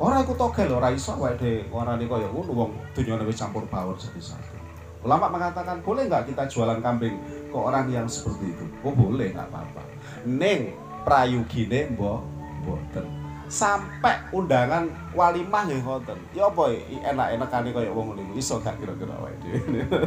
orang 0.00 0.24
iku 0.24 0.32
togel 0.34 0.72
ora 0.72 0.88
iso 0.90 1.12
wae 1.20 1.36
de 1.36 1.68
warane 1.68 2.08
kaya 2.08 2.26
ngono 2.32 2.52
wong 2.56 2.70
dunyane 2.96 3.28
wis 3.28 3.36
campur 3.36 3.68
baur 3.68 3.94
jadi 4.00 4.32
satu 4.32 4.56
ulama 5.04 5.28
mengatakan 5.28 5.84
boleh 5.84 6.08
nggak 6.08 6.32
kita 6.32 6.48
jualan 6.48 6.80
kambing 6.80 7.20
ke 7.52 7.58
orang 7.60 7.86
yang 7.92 8.08
seperti 8.08 8.56
itu 8.56 8.64
oh 8.80 8.94
boleh 8.96 9.28
nggak 9.36 9.48
apa-apa 9.52 9.82
neng 10.24 10.72
prayugine 11.04 11.92
mbok 11.92 12.24
boten 12.64 13.04
sampai 13.52 14.16
undangan 14.32 14.88
walimah 15.12 15.68
ya 15.68 15.76
ngoten 15.84 16.18
ya 16.32 16.48
apa 16.48 16.72
enak-enakane 17.12 17.68
kaya 17.76 17.92
wong 17.92 18.16
ngene 18.16 18.32
iso 18.40 18.56
gak 18.64 18.80
kira-kira 18.80 19.12
wae 19.20 19.36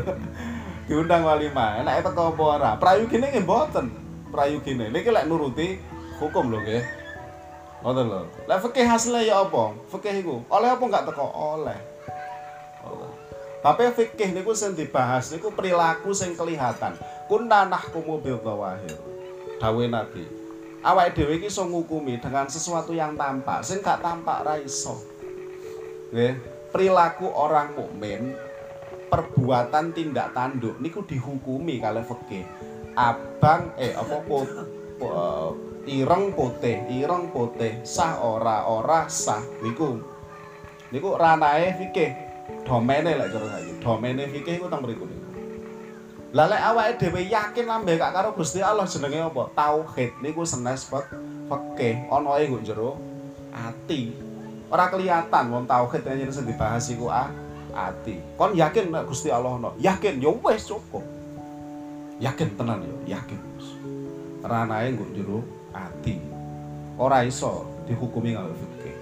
diundang 0.90 1.22
walimah 1.22 1.86
enak 1.86 2.02
teko 2.02 2.34
apa 2.34 2.44
ora 2.44 2.72
prayugine 2.82 3.30
nggih 3.30 3.46
mboten 3.46 4.06
prayugine. 4.36 4.92
Niki 4.92 5.10
lek 5.16 5.26
nuruti 5.32 5.80
hukum 6.20 6.52
lho 6.52 6.60
nggih. 6.60 6.84
Ngoten 7.88 8.06
lho. 8.12 8.22
Lek 8.52 8.60
fikih 8.68 8.84
hasilnya 8.84 9.24
ya 9.24 9.36
apa? 9.48 9.72
Fikih 9.88 10.20
iku 10.20 10.36
oleh 10.52 10.70
apa 10.76 10.84
enggak 10.84 11.06
teko? 11.08 11.26
Oleh. 11.32 11.80
Tapi 13.66 13.90
fikih 13.98 14.30
niku 14.30 14.54
sing 14.54 14.78
dibahas 14.78 15.34
niku 15.34 15.50
perilaku 15.50 16.14
sing 16.14 16.38
kelihatan. 16.38 16.94
Kuntanah 17.26 17.82
kumu 17.90 18.22
bil 18.22 18.38
zawahir. 18.46 18.94
Dawe 19.58 19.86
Nabi. 19.90 20.22
Awake 20.86 21.18
dhewe 21.18 21.42
iki 21.42 21.50
iso 21.50 21.66
ngukumi 21.66 22.22
dengan 22.22 22.46
sesuatu 22.46 22.94
yang 22.94 23.18
tampak, 23.18 23.66
sing 23.66 23.82
gak 23.82 24.06
tampak 24.06 24.46
ra 24.46 24.62
iso. 24.62 25.02
Nggih, 26.14 26.38
perilaku 26.70 27.26
orang 27.26 27.74
mukmin 27.74 28.38
perbuatan 29.10 29.96
tindak 29.96 30.36
tanduk 30.36 30.78
niku 30.84 31.06
dihukumi 31.08 31.80
kali 31.80 32.04
fikih 32.04 32.44
abang 33.00 33.72
eh 33.80 33.96
apa 33.96 34.18
pot, 34.28 34.50
uh, 35.00 35.56
ireng 35.88 36.34
putih 36.34 36.84
ireng 36.90 37.30
putih 37.32 37.80
sah 37.88 38.20
ora 38.20 38.66
ora 38.66 39.08
sah 39.08 39.40
niku 39.62 40.00
niku 40.90 41.16
ranae 41.16 41.76
fikih 41.80 42.25
domene 42.66 43.18
lek 43.18 43.30
cara 43.34 43.48
saiki 43.58 43.74
domene 43.82 44.24
fikih 44.30 44.62
iku 44.62 44.66
teng 44.70 44.82
mriku 44.86 45.06
lah 46.36 46.52
lek 46.52 46.62
awake 46.62 46.94
dhewe 47.00 47.22
yakin 47.32 47.64
lambe 47.64 47.96
gak 47.96 48.12
karo 48.12 48.36
Gusti 48.36 48.60
Allah 48.60 48.84
jenenge 48.84 49.24
apa? 49.24 49.56
Tauhid. 49.56 50.20
Niku 50.20 50.44
senes 50.44 50.84
fikih. 50.84 52.12
Ana 52.12 52.36
e 52.44 52.52
nggo 52.52 52.60
jero 52.60 53.00
ati. 53.56 54.12
Ora 54.68 54.92
kelihatan 54.92 55.48
wong 55.48 55.64
tauhid 55.64 56.04
yang 56.04 56.28
sing 56.36 56.44
dibahas 56.44 56.92
iku 56.92 57.08
ah 57.08 57.32
ati. 57.72 58.20
Kon 58.36 58.52
yakin 58.52 58.92
nek 58.92 59.08
Gusti 59.08 59.32
Allah 59.32 59.56
ana 59.56 59.72
yakin 59.80 60.20
ya 60.20 60.36
wis 60.36 60.68
cukup. 60.68 61.08
Yakin 62.20 62.52
tenan 62.60 62.84
ya 62.84 63.16
yakin. 63.16 63.40
Ranae 64.44 64.92
nggo 64.92 65.08
jero 65.16 65.40
ati. 65.72 66.20
Ora 67.00 67.24
iso 67.24 67.64
dihukumi 67.88 68.36
nganggo 68.36 68.60
fikih 68.60 68.95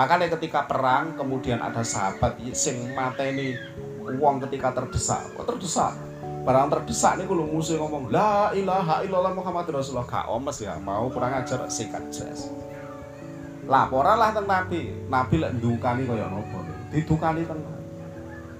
makanya 0.00 0.32
ketika 0.32 0.64
perang 0.64 1.12
kemudian 1.12 1.60
ada 1.60 1.84
sahabat 1.84 2.40
sing 2.56 2.96
mateni 2.96 3.52
uang 4.00 4.40
ketika 4.48 4.72
terdesak. 4.72 5.36
Kok 5.36 5.44
terdesak? 5.44 5.92
Barang 6.40 6.72
terdesak 6.72 7.20
nih 7.20 7.28
kalau 7.28 7.44
musuh 7.44 7.76
ngomong 7.76 8.08
la 8.08 8.48
ilaha 8.56 9.04
illallah 9.04 9.36
Muhammad 9.36 9.68
Rasulullah. 9.68 10.08
Gak 10.08 10.32
omes 10.32 10.56
ya 10.56 10.80
mau 10.80 11.12
kurang 11.12 11.36
ajar 11.36 11.68
sikat 11.68 12.08
jelas 12.08 12.48
laporan 13.70 14.18
lah 14.18 14.34
tentang 14.34 14.50
Nabi? 14.50 14.90
Nabi 15.06 15.34
lek 15.38 15.52
ndukani 15.62 16.02
kaya 16.02 16.26
napa 16.26 16.58
didukani 16.90 17.46
tenan 17.46 17.78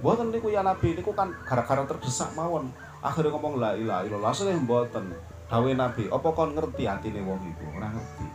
Mboten 0.00 0.32
niku 0.32 0.49
ya 0.49 0.62
Nabi 0.62 0.97
niku 0.97 1.12
kan 1.12 1.35
gara-gara 1.44 1.85
terdesak 1.85 2.32
mawon. 2.32 2.73
Akhirnya 3.04 3.37
ngomong 3.37 3.61
la 3.61 3.76
ilaha 3.76 4.06
illallah. 4.09 4.32
Asline 4.32 4.64
mboten. 4.64 5.12
Dawe 5.50 5.70
nabi 5.75 6.06
apa 6.09 6.28
kon 6.30 6.54
ngerti 6.54 6.87
atine 6.87 7.20
wong 7.20 7.42
iku? 7.42 7.68
Ngerti. 7.75 8.26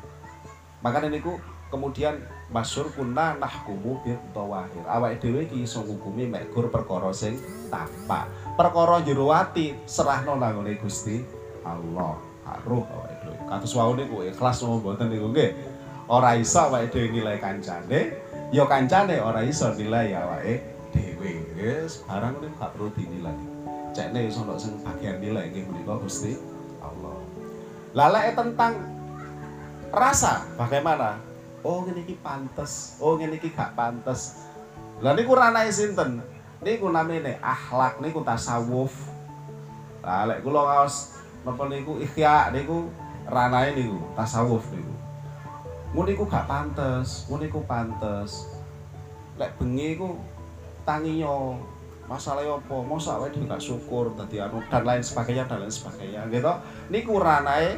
Makanya 0.84 1.10
niku 1.10 1.42
kemudian 1.74 2.22
masyhur 2.54 2.94
kunna 2.94 3.34
nahkumu 3.42 3.98
bil 4.06 4.20
tawahir 4.32 4.86
awake 4.86 5.18
dhewe 5.18 5.50
iki 5.50 5.66
iso 5.66 5.82
ngukumi 5.82 6.30
mek 6.30 6.54
gur 6.54 6.70
perkara 6.70 7.10
sing 7.10 7.42
tampak. 7.74 8.30
Perkara 8.54 9.02
jero 9.02 9.34
ati 9.34 9.74
serahno 9.90 10.38
nang 10.38 10.62
Gusti 10.78 11.26
Allah. 11.66 12.16
Haruh 12.46 12.86
awake 12.86 13.16
dhewe. 13.26 13.38
Kados 13.50 13.74
wau 13.74 13.98
niku 13.98 14.22
ikhlas 14.24 14.62
mau 14.62 14.78
mboten 14.78 15.10
niku 15.10 15.34
nggih. 15.34 15.52
Ora 16.06 16.38
iso 16.38 16.70
awake 16.70 16.94
dhewe 16.94 17.08
nilai 17.10 17.42
kancane. 17.42 18.14
Ya 18.54 18.64
kancane 18.70 19.18
ora 19.18 19.42
iso 19.42 19.74
nilai 19.74 20.14
awake 20.14 20.62
dhewe. 20.94 21.32
Wis 21.58 22.06
barang 22.06 22.40
niku 22.40 22.56
gak 22.62 22.72
perlu 22.78 22.90
dinilai. 22.94 23.38
Cekne 23.92 24.30
iso 24.30 24.46
ono 24.46 24.56
sing 24.62 24.78
bagian 24.86 25.18
nilai 25.18 25.50
nggih 25.50 25.66
menika 25.66 25.98
Gusti 25.98 26.38
Allah. 26.86 27.18
Lalek 27.96 28.38
tentang 28.38 28.76
rasa 29.90 30.44
bagaimana 30.60 31.35
oh 31.66 31.82
ini 31.90 32.06
ki 32.06 32.16
pantes. 32.22 33.02
Oh 33.02 33.18
ini 33.18 33.42
ki 33.42 33.50
gak 33.50 33.74
pantes. 33.74 34.46
Lah 35.02 35.18
niku 35.18 35.34
ranai 35.34 35.74
sinten? 35.74 36.22
Niku 36.62 36.94
namanya 36.94 37.42
akhlak 37.42 37.98
niku 37.98 38.22
tasawuf. 38.22 38.94
Lah 40.06 40.30
lek 40.30 40.46
kula 40.46 40.62
ngaos 40.62 41.18
napa 41.42 41.66
niku 41.66 41.98
ikhya 41.98 42.54
niku 42.54 42.94
ranai 43.26 43.74
niku 43.74 43.98
tasawuf 44.14 44.62
niku. 44.70 44.94
Ngono 45.98 46.06
niku 46.06 46.24
gak 46.30 46.46
pantes 46.46 47.26
ngono 47.26 47.42
niku 47.42 47.60
pantes. 47.66 48.46
Lek 49.42 49.58
bengi 49.58 49.98
iku 49.98 50.22
tangiyo 50.86 51.58
masalah 52.06 52.46
apa? 52.46 52.78
Masa 52.86 53.18
awake 53.18 53.34
dhewe 53.34 53.50
gak 53.50 53.66
syukur 53.66 54.14
dadi 54.14 54.38
anu 54.38 54.62
dan 54.70 54.86
lain 54.86 55.02
sebagainya 55.02 55.50
dan 55.50 55.66
lain 55.66 55.74
sebagainya 55.74 56.30
gitu 56.30 56.54
niku 56.94 57.18
ranai 57.18 57.74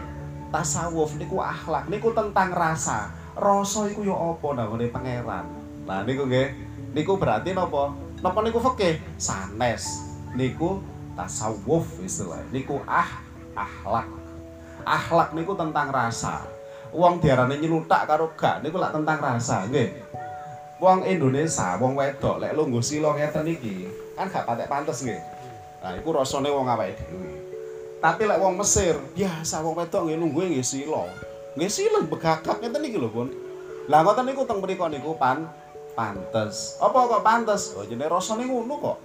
tasawuf 0.52 1.16
niku 1.16 1.40
akhlak 1.40 1.88
niku 1.88 2.12
tentang 2.12 2.52
rasa 2.52 3.27
rasa 3.38 3.88
iku 3.94 4.02
yo 4.02 4.18
apa? 4.18 4.48
Nangone 4.58 4.90
pangeran. 4.90 5.46
Nah 5.86 6.02
niku 6.04 6.26
nggih. 6.26 6.50
Niku 6.98 7.16
berarti 7.22 7.54
napa? 7.54 7.94
Napa 8.26 8.40
niku 8.42 8.58
fikih? 8.60 8.98
Sanes. 9.22 10.04
Niku 10.34 10.82
tasawuf 11.18 11.98
istilah 12.06 12.38
niku 12.54 12.78
ah 12.86 13.10
akhlak 13.58 14.06
akhlak 14.88 15.36
niku 15.36 15.58
tentang 15.58 15.92
rasa. 15.92 16.48
Wong 16.96 17.20
diarani 17.20 17.60
nyelutak 17.60 18.08
karo 18.08 18.32
gak 18.40 18.64
niku 18.64 18.80
lak 18.80 18.96
tentang 18.96 19.20
rasa 19.20 19.68
nggih. 19.68 19.92
Wong 20.80 21.04
Indonesia 21.04 21.76
wong 21.82 22.00
wedok 22.00 22.40
lek 22.40 22.56
lungguh 22.56 22.80
sila 22.80 23.18
ngeten 23.18 23.50
iki 23.50 23.92
kan 24.16 24.32
gak 24.32 24.48
patek 24.48 24.72
pantes 24.72 25.04
nggih. 25.04 25.20
Nah 25.84 25.92
iku 26.00 26.16
rasane 26.16 26.48
wong 26.48 26.70
awake 26.72 26.96
dhewe. 26.96 27.34
Tapi 27.98 28.24
lek 28.30 28.40
wong 28.40 28.56
Mesir, 28.56 28.96
biasa 29.18 29.60
wong 29.66 29.76
wedok 29.76 30.08
nggih 30.08 30.18
nunggu 30.22 30.48
nggih 30.48 30.64
sila. 30.64 31.12
Nggih 31.58 31.74
sila 31.74 32.06
begagak 32.06 32.62
ngeten 32.62 32.86
iki 32.86 33.02
lho, 33.02 33.10
Pun. 33.10 33.34
Lah 33.90 34.06
ngoten 34.06 34.30
niku 34.30 34.46
teng 34.46 34.62
mriku 34.62 34.86
niku 34.94 35.18
pan 35.18 35.50
pantes. 35.98 36.78
Apa 36.78 37.10
kok 37.10 37.26
pantes? 37.26 37.74
Oh 37.74 37.82
jenenge 37.82 38.14
rasane 38.14 38.46
ngono 38.46 38.78
kok. 38.78 38.98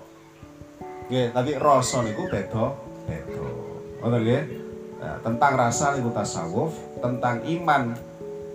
Nggih, 1.09 1.33
tapi 1.33 1.57
rasa 1.57 2.05
niku 2.05 2.29
beda 2.29 2.77
beda. 3.09 3.47
Ngoten 4.05 4.21
nggih. 4.21 4.43
Nah, 5.01 5.17
tentang 5.25 5.53
rasa 5.57 5.97
niku 5.97 6.13
tasawuf, 6.13 6.77
tentang 7.01 7.41
iman, 7.41 7.97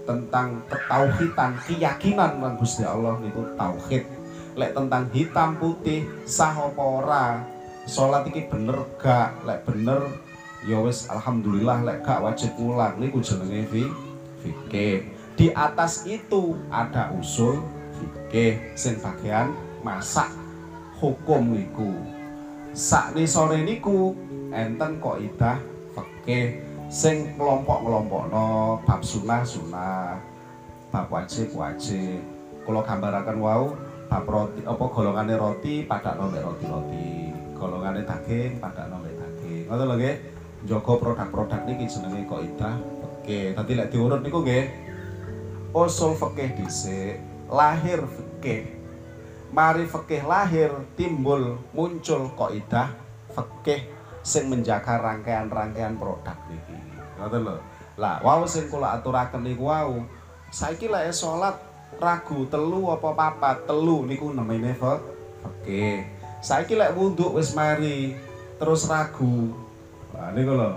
tentang 0.06 0.62
ketauhidan, 0.70 1.58
keyakinan 1.66 2.38
nang 2.38 2.54
Gusti 2.62 2.86
Allah 2.86 3.18
niku 3.18 3.50
tauhid. 3.58 4.06
Lek 4.54 4.78
tentang 4.78 5.10
hitam 5.10 5.58
putih 5.58 6.06
sah 6.30 6.54
apa 6.54 6.82
ora, 6.82 7.26
bener 8.48 8.78
gak, 9.02 9.42
lek 9.46 9.66
bener 9.66 10.27
ya 10.66 10.82
wis 10.82 11.06
alhamdulillah 11.12 11.86
lek 11.86 12.02
gak 12.02 12.24
wajib 12.26 12.56
ulang 12.58 12.98
niku 12.98 13.22
jenenge 13.22 13.70
fi 13.70 13.84
fikih 14.42 15.06
di 15.38 15.54
atas 15.54 16.10
itu 16.10 16.58
ada 16.74 17.14
usul 17.14 17.62
fikih 17.94 18.58
sing 18.74 18.98
bagian 18.98 19.54
masak 19.86 20.34
hukum 20.98 21.54
niku. 21.54 21.94
Sak 22.74 23.14
sore 23.30 23.62
niku 23.62 24.18
enten 24.50 24.98
kaidah 24.98 25.62
fikih 25.94 26.62
sing 26.90 27.38
kelompok-kelompokno 27.38 28.82
bab 28.82 29.02
sunah 29.06 29.46
sunah 29.46 30.18
bab 30.90 31.06
wajib 31.14 31.54
wajib. 31.54 32.18
Kalau 32.66 32.82
gambaraken 32.82 33.38
wau 33.38 33.78
bab 34.10 34.26
roti 34.26 34.66
apa 34.66 34.86
golongane 34.90 35.36
roti 35.38 35.86
pada 35.86 36.18
nomor 36.18 36.54
roti-roti. 36.54 37.30
Golongane 37.54 38.02
daging 38.02 38.58
pada 38.58 38.90
nomor 38.90 39.14
daging. 39.14 39.70
Ngoten 39.70 39.86
lho 39.86 39.96
nggih 40.02 40.16
Joko 40.68 41.00
produk-produk 41.00 41.64
niki 41.64 41.88
jenenge 41.88 42.28
kaidah 42.28 42.76
fikih. 43.24 43.56
Dadi 43.56 43.74
lek 43.80 43.88
diurut 43.88 44.20
niku 44.20 44.44
nggih 44.44 44.68
usul 45.72 46.12
fikih 46.20 46.60
dhisik, 46.60 47.24
lahir 47.48 48.04
fikih. 48.04 48.68
Mari 49.56 49.88
fikih 49.88 50.28
lahir 50.28 50.76
timbul 51.00 51.56
muncul 51.72 52.36
kaidah 52.36 52.92
fikih 53.32 53.88
sing 54.28 54.52
menjaga 54.52 55.00
rangkaian-rangkaian 55.00 55.96
produk 55.96 56.36
niki. 56.52 56.76
Ngoten 57.16 57.48
lho. 57.48 57.56
Lah, 57.96 58.20
wau 58.20 58.44
sing 58.44 58.68
kula 58.68 59.00
aturaken 59.00 59.48
niku 59.48 59.72
wau. 59.72 60.04
Saiki 60.52 60.92
lek 60.92 61.16
salat 61.16 61.56
ragu 61.96 62.44
telu 62.52 62.92
apa 62.92 63.16
papat 63.16 63.64
telu 63.64 64.04
niku 64.04 64.36
namine 64.36 64.76
fikih. 64.76 66.04
Saiki 66.44 66.76
lek 66.76 66.92
wudhu 66.92 67.40
wis 67.40 67.56
mari 67.56 68.20
terus 68.60 68.84
ragu 68.92 69.56
Nah, 70.16 70.32
niku 70.32 70.54
lho. 70.56 70.72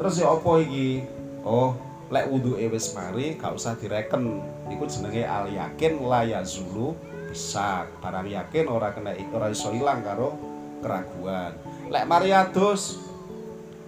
Terus 0.00 0.14
ya 0.18 0.32
apa 0.32 0.50
iki? 0.60 1.04
Oh, 1.44 1.76
lek 2.08 2.28
wuduke 2.28 2.66
wis 2.72 2.92
mari 2.96 3.36
gak 3.36 3.54
usah 3.54 3.76
direken. 3.76 4.42
Iku 4.72 4.84
jenenge 4.88 5.22
al 5.24 5.48
yakin 5.52 6.02
la 6.04 6.24
yazulu 6.24 6.96
bisa. 7.30 7.86
Barang 8.00 8.26
yakin 8.26 8.66
ora 8.68 8.90
kena 8.92 9.12
ora 9.32 9.52
iso 9.52 9.70
ilang 9.70 10.00
karo 10.00 10.34
keraguan. 10.80 11.54
Lek 11.88 12.04
mari 12.08 12.32
adus 12.32 13.00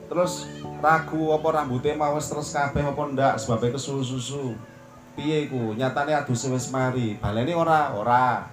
terus 0.06 0.46
ragu 0.78 1.34
apa 1.34 1.48
rambutnya 1.50 1.98
mau 1.98 2.14
terus 2.14 2.54
kabeh 2.54 2.86
apa 2.86 3.02
ndak 3.10 3.34
sebabnya 3.42 3.74
kesusu-susu. 3.74 4.54
Piye 5.16 5.48
iku? 5.48 5.72
Nyatane 5.74 6.12
adus 6.14 6.46
wis 6.46 6.68
mari. 6.70 7.16
Baleni 7.18 7.56
ora, 7.56 7.96
ora. 7.96 8.46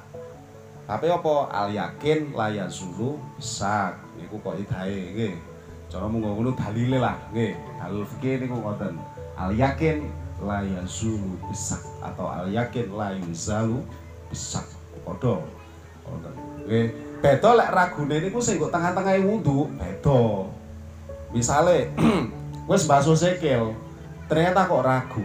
Tapi 0.83 1.07
apa 1.11 1.51
al 1.51 1.69
yakin 1.75 2.33
la 2.33 2.49
yazulu 2.49 3.19
bisa. 3.37 3.99
Niku 4.17 4.41
kok 4.41 4.57
idahe 4.57 5.11
nggih. 5.13 5.52
Cara 5.93 6.09
mung 6.09 6.25
ngono 6.25 6.57
dalile 6.57 6.97
lah. 6.97 7.13
Nggih 7.29 7.53
dalil 7.77 8.03
fikih 8.17 8.41
niku 8.41 8.57
ngoten. 8.57 8.97
Al 9.37 9.53
yakin 9.53 10.09
la 10.41 10.65
yazulu 10.65 11.37
bisak 11.45 11.85
atau 12.01 12.25
al 12.25 12.49
yakin 12.49 12.89
la 12.97 13.13
yuzalu 13.13 13.77
bisak 14.33 14.65
padha. 15.05 15.37
Ngoten. 16.09 16.33
Nggih 16.65 16.85
beda 17.21 17.49
lek 17.53 17.69
ragune 17.69 18.17
niku 18.25 18.41
sing 18.41 18.57
kok 18.57 18.73
tengah-tengah 18.73 19.21
wudu 19.21 19.69
beda. 19.77 20.49
Misale 21.29 21.93
wis 22.69 22.89
basuh 22.89 23.13
sikil 23.13 23.77
ternyata 24.25 24.65
kok 24.65 24.81
ragu. 24.81 25.21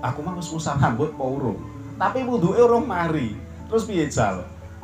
Aku 0.00 0.24
mah 0.24 0.40
wis 0.40 0.48
musah 0.48 0.80
rambut 0.80 1.12
apa 1.12 1.24
urung? 1.28 1.60
Tapi 2.00 2.24
wuduke 2.24 2.56
urung 2.56 2.88
mari. 2.88 3.36
Terus 3.68 3.84
piye 3.84 4.08
jal 4.08 4.40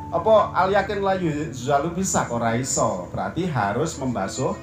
apa 0.07 0.55
al 0.55 0.71
yakin 0.71 0.99
la 1.03 1.19
yuzalu 1.19 1.91
bisa 1.91 2.23
ora 2.31 2.55
iso? 2.55 3.11
Berarti 3.11 3.43
harus 3.43 3.99
membasuh 3.99 4.55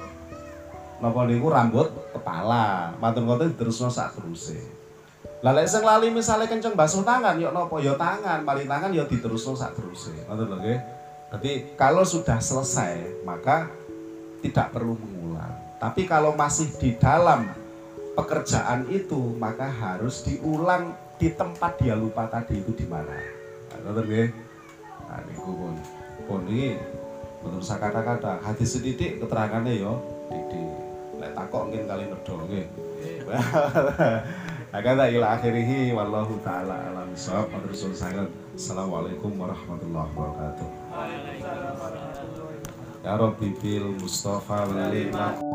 napa 0.97 1.21
niku 1.29 1.53
rambut 1.53 1.93
kepala. 2.17 2.97
Matur 2.97 3.29
ngoten 3.29 3.53
diterusno 3.53 3.93
sak 3.93 4.17
teruse. 4.17 4.57
Lah 5.45 5.53
lek 5.53 5.69
sing 5.69 5.85
lali 5.85 6.09
misale 6.09 6.49
kenceng 6.49 6.73
basuh 6.73 7.05
tangan 7.05 7.37
yo 7.37 7.53
napa? 7.53 7.77
Yo 7.77 7.93
tangan 7.93 8.41
mari 8.41 8.65
tangan 8.65 8.89
yo 8.89 9.05
diterusno 9.05 9.53
sak 9.53 9.77
teruse. 9.77 10.13
Ngoten 10.25 10.49
lho 10.49 10.57
nggih. 10.57 10.79
Jadi 11.37 11.51
kalau 11.77 12.01
sudah 12.01 12.41
selesai 12.41 13.21
maka 13.21 13.69
tidak 14.41 14.73
perlu 14.73 14.97
mengulang. 14.97 15.53
Tapi 15.77 16.09
kalau 16.09 16.33
masih 16.33 16.73
di 16.81 16.97
dalam 16.97 17.45
pekerjaan 18.17 18.89
itu 18.89 19.37
maka 19.37 19.69
harus 19.69 20.25
diulang 20.25 20.97
di 21.21 21.29
tempat 21.29 21.77
dia 21.77 21.93
lupa 21.93 22.25
tadi 22.25 22.65
itu 22.65 22.73
di 22.73 22.89
mana. 22.89 23.13
Ngoten 23.85 24.44
nah 25.15 25.23
niku 25.31 25.51
pun. 25.55 25.75
Pun 26.27 26.41
ini 26.51 26.75
menurut 27.39 27.63
saya 27.63 27.87
kata-kata 27.87 28.43
hadis 28.43 28.75
sedikit 28.75 29.23
keterangannya 29.23 29.79
yo 29.79 30.03
didik 30.27 30.67
lek 31.23 31.31
takok 31.31 31.71
mungkin 31.71 31.87
kali 31.87 32.03
nedo 32.11 32.35
nggih. 32.43 32.65
Hakata 34.75 35.07
ila 35.07 35.39
akhirih 35.39 35.95
wallahu 35.95 36.35
taala 36.43 36.75
alam 36.91 37.07
Rasul 37.15 37.95
sangat 37.95 38.27
Assalamualaikum 38.59 39.31
warahmatullahi 39.39 40.11
wabarakatuh. 40.11 40.67
Ya 43.07 43.13
Rabbi 43.15 43.55
bil 43.63 43.95
Mustafa 43.95 44.67
wal 44.67 45.54